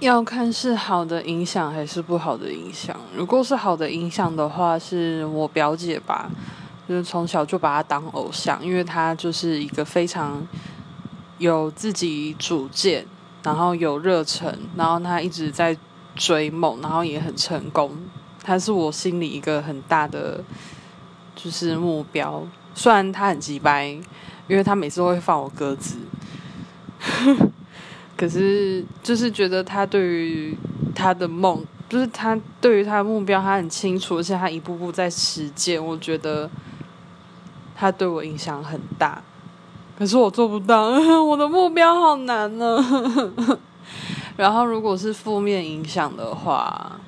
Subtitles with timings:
[0.00, 2.96] 要看是好的影响还是不好的影响。
[3.16, 6.30] 如果是好的影响的话，是我表姐吧，
[6.88, 10.46] 就是从小就把她当偶像，因为她就是一个非常
[11.38, 13.04] 有自己主见，
[13.42, 15.76] 然后有热忱，然后她一直在
[16.14, 17.90] 追梦，然后也很成功。
[18.40, 20.44] 她是我心里一个很大的
[21.34, 23.86] 就是目标，虽然她很急掰，
[24.46, 25.96] 因为她每次都会放我鸽子。
[28.18, 30.56] 可是，就是觉得他对于
[30.92, 35.82] 他的梦，就是他对于他的目标，他很清楚，而且他一步步在实践。
[35.82, 36.50] 我觉得
[37.76, 39.22] 他对我影响很大，
[39.96, 40.90] 可是我做不到，
[41.22, 42.84] 我的目标好难呢。
[44.36, 47.00] 然后，如果是负面影响的话，